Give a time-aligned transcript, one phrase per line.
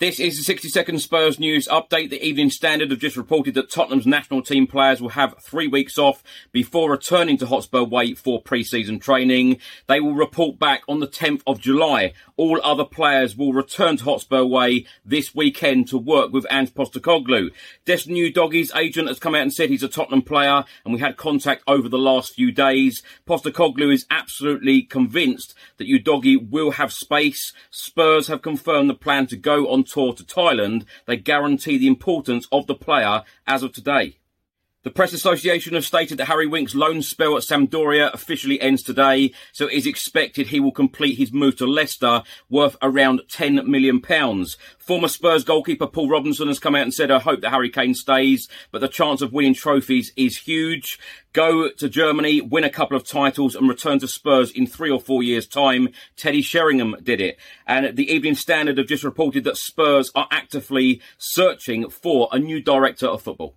[0.00, 2.08] This is the 60 second Spurs news update.
[2.08, 5.98] The Evening Standard have just reported that Tottenham's national team players will have three weeks
[5.98, 9.58] off before returning to Hotspur Way for pre-season training.
[9.88, 12.14] They will report back on the 10th of July.
[12.38, 17.50] All other players will return to Hotspur Way this weekend to work with Ange Postecoglou.
[17.84, 21.18] Destiny Udogie's agent has come out and said he's a Tottenham player and we had
[21.18, 23.02] contact over the last few days.
[23.28, 27.52] Postecoglou is absolutely convinced that Udogi will have space.
[27.70, 30.84] Spurs have confirmed the plan to go on tour to Thailand.
[31.06, 34.18] They guarantee the importance of the player as of today.
[34.82, 39.30] The Press Association have stated that Harry Winks' loan spell at Sampdoria officially ends today,
[39.52, 44.00] so it is expected he will complete his move to Leicester, worth around £10 million.
[44.78, 47.92] Former Spurs goalkeeper Paul Robinson has come out and said, I hope that Harry Kane
[47.92, 50.98] stays, but the chance of winning trophies is huge.
[51.34, 54.98] Go to Germany, win a couple of titles, and return to Spurs in three or
[54.98, 55.90] four years' time.
[56.16, 57.36] Teddy Sheringham did it.
[57.66, 62.62] And the Evening Standard have just reported that Spurs are actively searching for a new
[62.62, 63.56] director of football.